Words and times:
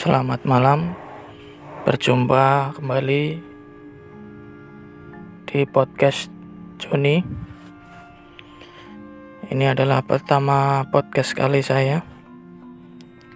Selamat 0.00 0.48
malam, 0.48 0.96
berjumpa 1.84 2.72
kembali 2.72 3.36
di 5.44 5.60
podcast 5.68 6.32
Joni. 6.80 7.20
Ini 9.52 9.76
adalah 9.76 10.00
pertama 10.00 10.88
podcast 10.88 11.36
kali 11.36 11.60
saya. 11.60 12.00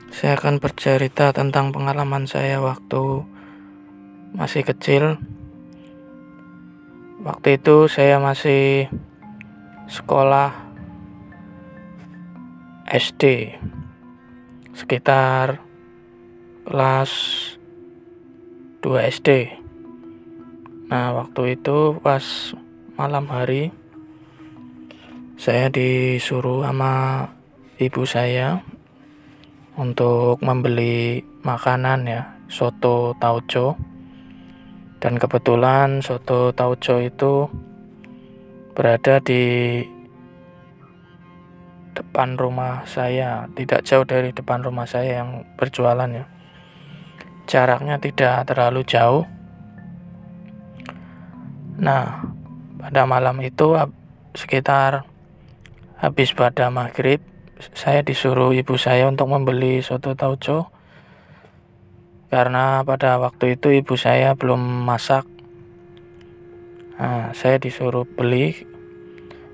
Saya 0.08 0.40
akan 0.40 0.56
bercerita 0.56 1.36
tentang 1.36 1.68
pengalaman 1.68 2.24
saya 2.24 2.64
waktu 2.64 3.28
masih 4.32 4.64
kecil. 4.64 5.20
Waktu 7.28 7.60
itu 7.60 7.92
saya 7.92 8.16
masih 8.16 8.88
sekolah 9.84 10.48
SD 12.88 13.52
sekitar 14.72 15.63
kelas 16.64 17.12
2 18.82 19.10
SD 19.12 19.28
nah 20.88 21.16
waktu 21.16 21.60
itu 21.60 21.96
pas 22.00 22.52
malam 22.96 23.28
hari 23.28 23.72
saya 25.34 25.68
disuruh 25.68 26.64
sama 26.64 27.26
ibu 27.76 28.06
saya 28.06 28.62
untuk 29.74 30.38
membeli 30.40 31.26
makanan 31.42 32.06
ya 32.06 32.22
soto 32.46 33.18
tauco. 33.18 33.74
Dan 35.02 35.20
kebetulan 35.20 36.00
soto 36.00 36.54
tauco 36.56 36.96
itu 37.02 37.50
berada 38.72 39.20
di 39.20 39.84
depan 41.94 42.34
rumah 42.40 42.82
saya 42.88 43.46
tidak 43.54 43.86
jauh 43.86 44.02
dari 44.02 44.34
depan 44.34 44.64
rumah 44.64 44.88
saya 44.88 45.22
yang 45.22 45.46
berjualan 45.54 46.10
ya 46.10 46.24
jaraknya 47.44 48.00
tidak 48.00 48.48
terlalu 48.48 48.82
jauh. 48.84 49.24
Nah, 51.80 52.24
pada 52.80 53.02
malam 53.04 53.40
itu 53.42 53.74
sekitar 54.34 55.04
habis 55.98 56.32
pada 56.36 56.68
maghrib, 56.68 57.20
saya 57.72 58.04
disuruh 58.04 58.52
ibu 58.52 58.76
saya 58.76 59.06
untuk 59.06 59.30
membeli 59.30 59.80
soto 59.80 60.12
tauco 60.18 60.74
karena 62.34 62.82
pada 62.82 63.22
waktu 63.22 63.54
itu 63.54 63.70
ibu 63.70 63.94
saya 63.94 64.34
belum 64.34 64.58
masak. 64.82 65.22
Nah, 66.98 67.30
saya 67.34 67.62
disuruh 67.62 68.06
beli, 68.06 68.54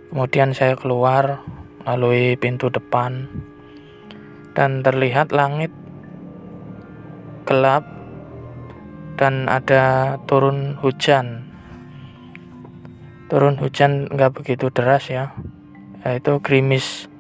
kemudian 0.08 0.56
saya 0.56 0.76
keluar 0.76 1.44
melalui 1.84 2.36
pintu 2.36 2.68
depan 2.68 3.28
dan 4.52 4.84
terlihat 4.84 5.32
langit 5.32 5.72
gelap 7.50 7.82
dan 9.18 9.50
ada 9.50 10.14
turun 10.30 10.78
hujan. 10.78 11.50
Turun 13.26 13.58
hujan 13.58 14.06
nggak 14.06 14.38
begitu 14.38 14.70
deras 14.70 15.10
ya. 15.10 15.34
Yaitu 16.06 16.38
gerimis. 16.46 17.10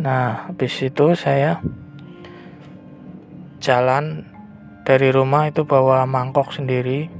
Nah 0.00 0.48
habis 0.48 0.80
itu 0.80 1.12
saya 1.12 1.60
jalan 3.60 4.24
dari 4.88 5.12
rumah 5.12 5.52
itu 5.52 5.68
bawa 5.68 6.08
mangkok 6.08 6.56
sendiri. 6.56 7.12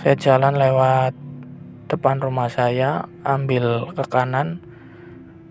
Saya 0.00 0.16
jalan 0.16 0.56
lewat 0.56 1.12
depan 1.92 2.24
rumah 2.24 2.48
saya 2.48 3.04
ambil 3.20 3.92
ke 3.92 4.04
kanan. 4.08 4.64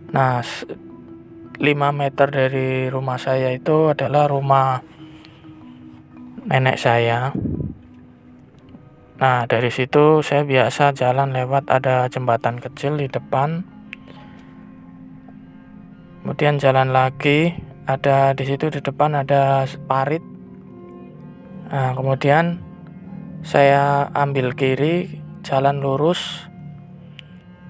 Nah 0.10 0.42
5 0.42 1.62
meter 1.94 2.28
dari 2.34 2.90
rumah 2.90 3.22
saya 3.22 3.54
itu 3.54 3.94
adalah 3.94 4.26
rumah 4.26 4.98
nenek 6.48 6.80
saya. 6.80 7.36
Nah, 9.20 9.44
dari 9.52 9.68
situ 9.68 10.24
saya 10.24 10.48
biasa 10.48 10.96
jalan 10.96 11.36
lewat 11.36 11.68
ada 11.68 12.08
jembatan 12.08 12.64
kecil 12.64 12.96
di 12.96 13.12
depan. 13.12 13.68
Kemudian 16.24 16.56
jalan 16.56 16.96
lagi, 16.96 17.52
ada 17.84 18.32
di 18.32 18.48
situ 18.48 18.72
di 18.72 18.80
depan 18.80 19.20
ada 19.20 19.68
parit. 19.92 20.24
Nah, 21.68 21.92
kemudian 22.00 22.64
saya 23.44 24.08
ambil 24.16 24.56
kiri, 24.56 25.20
jalan 25.44 25.84
lurus. 25.84 26.48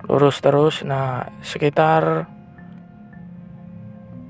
Lurus 0.05 0.37
terus. 0.45 0.85
Nah, 0.85 1.33
sekitar 1.41 2.29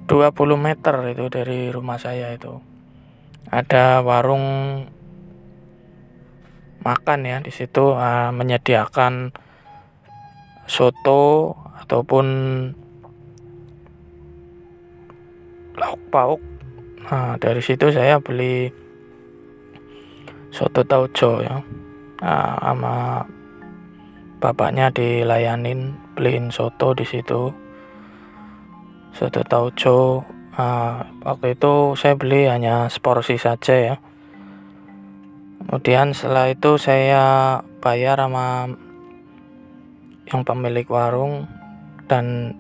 20 0.07 0.56
meter 0.56 0.95
itu 1.11 1.27
dari 1.27 1.67
rumah 1.67 2.00
saya 2.00 2.31
itu 2.31 2.78
ada 3.47 4.03
warung 4.03 4.83
makan 6.83 7.19
ya 7.23 7.38
di 7.39 7.51
situ 7.55 7.95
uh, 7.95 8.35
menyediakan 8.35 9.31
soto 10.67 11.55
ataupun 11.79 12.27
lauk 15.79 16.01
pauk. 16.11 16.41
Nah 17.07 17.39
dari 17.39 17.63
situ 17.63 17.89
saya 17.95 18.19
beli 18.19 18.69
soto 20.50 20.83
tauco 20.83 21.39
ya. 21.39 21.63
Nah, 22.19 22.59
sama 22.59 23.23
bapaknya 24.44 24.91
dilayanin 24.91 25.95
beliin 26.19 26.51
soto 26.51 26.91
di 26.91 27.07
situ. 27.07 27.51
Soto 29.16 29.41
tauco 29.47 30.21
Nah, 30.59 31.08
waktu 31.24 31.56
itu 31.56 31.96
saya 31.96 32.20
beli 32.20 32.44
hanya 32.52 32.92
seporsi 32.92 33.40
saja 33.40 33.80
ya. 33.80 33.96
Kemudian 35.64 36.12
setelah 36.12 36.52
itu 36.52 36.75
saya 36.75 37.24
bayar 37.80 38.20
sama 38.20 38.68
yang 40.28 40.44
pemilik 40.44 40.84
warung 40.92 41.48
dan 42.12 42.59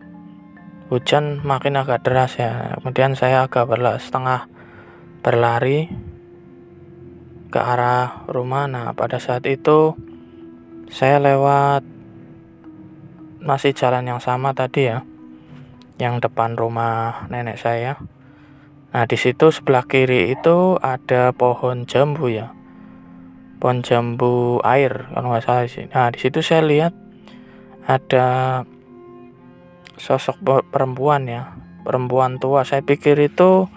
hujan 0.87 1.43
makin 1.43 1.75
agak 1.75 2.07
deras 2.07 2.39
ya. 2.39 2.79
Kemudian 2.79 3.19
saya 3.19 3.43
agak 3.51 3.67
berla 3.67 3.99
setengah 3.99 4.47
berlari 5.19 5.91
ke 7.51 7.59
arah 7.59 8.23
rumah. 8.31 8.63
Nah, 8.71 8.95
pada 8.95 9.19
saat 9.19 9.43
itu 9.43 9.91
saya 10.87 11.19
lewat 11.19 11.83
masih 13.43 13.75
jalan 13.75 14.07
yang 14.07 14.23
sama 14.23 14.55
tadi 14.55 14.87
ya 14.87 15.03
yang 15.99 16.23
depan 16.23 16.55
rumah 16.55 17.27
nenek 17.27 17.59
saya. 17.59 17.99
Nah, 18.89 19.05
di 19.05 19.19
situ 19.19 19.53
sebelah 19.53 19.85
kiri 19.85 20.33
itu 20.33 20.79
ada 20.79 21.35
pohon 21.35 21.85
jambu 21.85 22.31
ya. 22.31 22.55
Pohon 23.59 23.83
jambu 23.83 24.63
air 24.63 25.11
kalau 25.11 25.35
nggak 25.35 25.45
salah 25.45 25.67
sih. 25.69 25.85
Nah, 25.91 26.09
di 26.09 26.17
situ 26.17 26.39
saya 26.39 26.63
lihat 26.65 26.95
ada 27.85 28.63
sosok 29.99 30.39
perempuan 30.71 31.27
ya, 31.27 31.53
perempuan 31.83 32.39
tua. 32.39 32.63
Saya 32.63 32.81
pikir 32.81 33.19
itu 33.19 33.67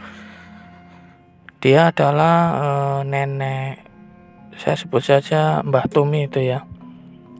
dia 1.58 1.90
adalah 1.90 2.34
e, 2.54 2.68
nenek 3.04 3.82
saya 4.56 4.78
sebut 4.78 5.02
saja 5.02 5.60
Mbah 5.66 5.90
Tumi 5.90 6.30
itu 6.30 6.38
ya. 6.38 6.64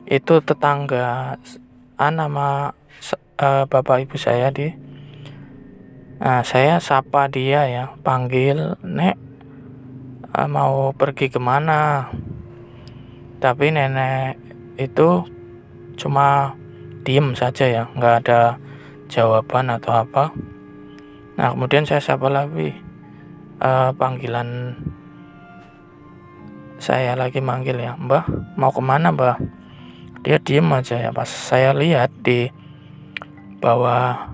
Itu 0.03 0.43
tetangga 0.43 1.39
nama 2.11 2.75
uh, 3.39 3.63
bapak 3.69 4.05
ibu 4.07 4.15
saya 4.19 4.49
di 4.53 4.73
nah 6.23 6.39
saya 6.45 6.79
sapa 6.79 7.27
dia 7.27 7.67
ya 7.67 7.99
panggil 7.99 8.79
nek 8.79 9.23
uh, 10.33 10.49
mau 10.49 10.91
pergi 10.91 11.29
ke 11.29 11.37
mana? 11.37 12.09
Tapi 13.37 13.75
nenek 13.75 14.39
itu 14.79 15.27
cuma 15.93 16.57
diem 17.05 17.37
saja 17.37 17.69
ya 17.69 17.83
nggak 17.93 18.15
ada 18.25 18.57
jawaban 19.11 19.69
atau 19.69 19.93
apa. 19.93 20.33
Nah 21.37 21.53
kemudian 21.53 21.85
saya 21.85 22.01
sapa 22.01 22.31
lagi 22.31 22.73
uh, 23.61 23.93
panggilan 23.93 24.79
saya 26.81 27.15
lagi 27.15 27.39
manggil 27.39 27.79
ya 27.79 27.95
mbah 27.95 28.25
mau 28.57 28.73
ke 28.73 28.81
mana 28.81 29.13
mbah? 29.13 29.37
Dia 30.23 30.39
diem 30.39 30.65
aja 30.71 30.95
ya 30.95 31.11
pas 31.11 31.27
saya 31.27 31.75
lihat 31.75 32.09
di 32.23 32.47
bahwa 33.63 34.27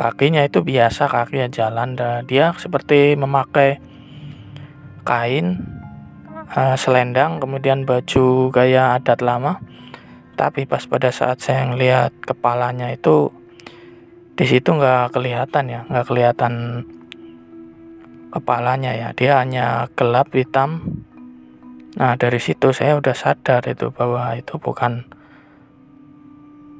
kakinya 0.00 0.40
itu 0.40 0.64
biasa 0.64 1.12
kaki 1.12 1.52
jalan. 1.52 1.92
Dan 1.92 2.24
dia 2.24 2.56
seperti 2.56 3.12
memakai 3.20 3.76
kain 5.04 5.60
uh, 6.56 6.80
selendang 6.80 7.36
kemudian 7.36 7.84
baju 7.84 8.48
gaya 8.48 8.96
adat 8.96 9.20
lama. 9.20 9.60
Tapi 10.40 10.64
pas 10.64 10.80
pada 10.88 11.12
saat 11.12 11.44
saya 11.44 11.68
ngelihat 11.68 12.16
kepalanya 12.24 12.88
itu 12.88 13.28
di 14.40 14.48
situ 14.48 14.72
nggak 14.72 15.12
kelihatan 15.12 15.68
ya 15.68 15.80
nggak 15.84 16.06
kelihatan 16.08 16.54
kepalanya 18.32 18.96
ya. 18.96 19.08
Dia 19.12 19.44
hanya 19.44 19.92
gelap 19.92 20.32
hitam. 20.32 21.04
Nah 22.00 22.16
dari 22.16 22.40
situ 22.40 22.72
saya 22.72 22.96
udah 22.96 23.12
sadar 23.12 23.60
itu 23.68 23.92
bahwa 23.92 24.32
itu 24.32 24.56
bukan 24.56 25.04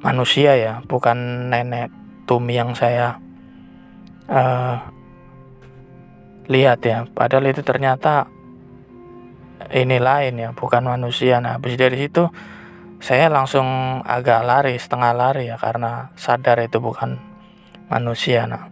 manusia 0.01 0.57
ya 0.57 0.73
bukan 0.89 1.49
nenek 1.53 1.93
Tumi 2.25 2.57
yang 2.57 2.73
saya 2.77 3.17
uh, 4.29 4.77
lihat 6.49 6.79
ya. 6.85 7.05
Padahal 7.11 7.51
itu 7.51 7.61
ternyata 7.61 8.29
ini 9.69 10.01
lain 10.01 10.39
ya 10.39 10.49
bukan 10.55 10.85
manusia. 10.87 11.37
Nah 11.43 11.57
habis 11.57 11.77
dari 11.77 11.97
situ 11.97 12.31
saya 13.01 13.27
langsung 13.27 13.99
agak 14.05 14.45
lari 14.45 14.77
setengah 14.77 15.11
lari 15.13 15.49
ya 15.49 15.57
karena 15.57 16.13
sadar 16.15 16.61
itu 16.61 16.79
bukan 16.79 17.17
manusia. 17.91 18.47
Nah, 18.47 18.69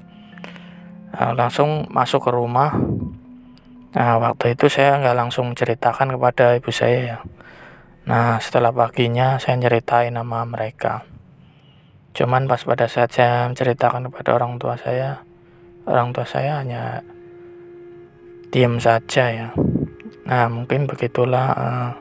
nah 1.13 1.31
langsung 1.35 1.89
masuk 1.91 2.29
ke 2.29 2.31
rumah. 2.31 2.73
Nah 3.93 4.21
waktu 4.21 4.55
itu 4.55 4.69
saya 4.69 5.01
nggak 5.01 5.17
langsung 5.17 5.51
menceritakan 5.51 6.15
kepada 6.15 6.55
ibu 6.55 6.71
saya 6.71 6.99
ya. 7.01 7.17
Nah 8.07 8.39
setelah 8.39 8.71
paginya 8.71 9.35
saya 9.41 9.59
ceritain 9.59 10.15
nama 10.15 10.45
mereka 10.45 11.19
cuman 12.19 12.51
pas 12.51 12.60
pada 12.60 12.92
saat 12.92 13.16
saya 13.16 13.48
menceritakan 13.48 14.12
kepada 14.12 14.36
orang 14.36 14.60
tua 14.60 14.75
saya 14.75 15.24
orang 15.88 16.12
tua 16.12 16.27
saya 16.27 16.60
hanya 16.60 17.00
diam 18.51 18.75
saja 18.75 19.31
ya 19.31 19.48
nah 20.27 20.51
mungkin 20.51 20.83
begitulah 20.83 21.48
uh, 21.56 21.92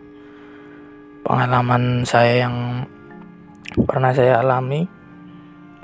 pengalaman 1.22 2.02
saya 2.02 2.48
yang 2.48 2.82
pernah 3.84 4.16
saya 4.16 4.40
alami 4.40 4.88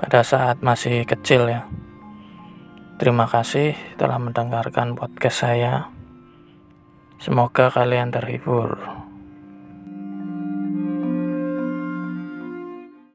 pada 0.01 0.25
saat 0.25 0.59
masih 0.65 1.05
kecil 1.05 1.47
ya. 1.47 1.69
Terima 2.97 3.27
kasih 3.27 3.75
telah 3.99 4.17
mendengarkan 4.17 4.95
podcast 4.95 5.45
saya. 5.45 5.91
Semoga 7.19 7.71
kalian 7.71 8.11
terhibur. 8.11 9.04